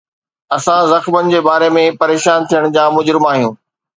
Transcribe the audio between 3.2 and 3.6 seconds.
آهيون